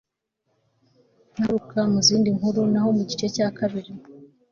[1.35, 3.91] nakagaruka mu zindi nkuru naho mu gice cya kabiri